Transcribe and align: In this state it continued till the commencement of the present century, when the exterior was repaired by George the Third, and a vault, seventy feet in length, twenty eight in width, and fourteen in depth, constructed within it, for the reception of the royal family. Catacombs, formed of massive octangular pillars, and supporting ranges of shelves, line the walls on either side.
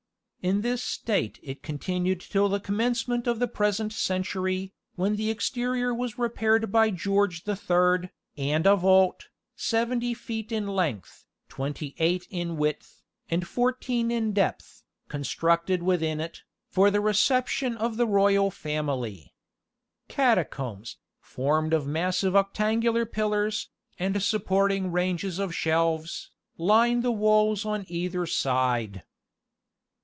In 0.43 0.61
this 0.61 0.83
state 0.83 1.39
it 1.43 1.61
continued 1.61 2.19
till 2.19 2.49
the 2.49 2.59
commencement 2.59 3.27
of 3.27 3.37
the 3.37 3.47
present 3.47 3.93
century, 3.93 4.73
when 4.95 5.15
the 5.15 5.29
exterior 5.29 5.93
was 5.93 6.17
repaired 6.17 6.71
by 6.71 6.89
George 6.89 7.43
the 7.43 7.55
Third, 7.55 8.09
and 8.35 8.65
a 8.65 8.75
vault, 8.75 9.27
seventy 9.55 10.15
feet 10.15 10.51
in 10.51 10.65
length, 10.65 11.27
twenty 11.47 11.93
eight 11.99 12.25
in 12.31 12.57
width, 12.57 13.03
and 13.29 13.47
fourteen 13.47 14.09
in 14.09 14.33
depth, 14.33 14.81
constructed 15.09 15.83
within 15.83 16.19
it, 16.19 16.41
for 16.71 16.89
the 16.89 17.01
reception 17.01 17.77
of 17.77 17.97
the 17.97 18.07
royal 18.07 18.49
family. 18.49 19.35
Catacombs, 20.07 20.97
formed 21.19 21.71
of 21.71 21.85
massive 21.85 22.35
octangular 22.35 23.05
pillars, 23.05 23.69
and 23.99 24.19
supporting 24.23 24.91
ranges 24.91 25.37
of 25.37 25.53
shelves, 25.53 26.31
line 26.57 27.01
the 27.01 27.11
walls 27.11 27.63
on 27.63 27.85
either 27.87 28.25
side. 28.25 29.03